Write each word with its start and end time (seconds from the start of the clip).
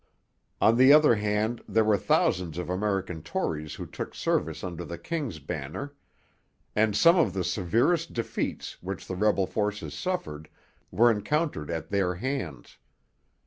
On 0.59 0.77
the 0.77 0.91
other 0.91 1.13
hand 1.13 1.61
there 1.67 1.83
were 1.83 1.95
thousands 1.95 2.57
of 2.57 2.71
American 2.71 3.21
Tories 3.21 3.75
who 3.75 3.85
took 3.85 4.15
service 4.15 4.63
under 4.63 4.83
the 4.83 4.97
king's 4.97 5.37
banner; 5.37 5.93
and 6.75 6.95
some 6.97 7.17
of 7.17 7.33
the 7.33 7.43
severest 7.43 8.11
defeats 8.11 8.81
which 8.81 9.05
the 9.05 9.15
rebel 9.15 9.45
forces 9.45 9.93
suffered 9.93 10.49
were 10.89 11.11
encountered 11.11 11.69
at 11.69 11.89
their 11.89 12.15
hands. 12.15 12.79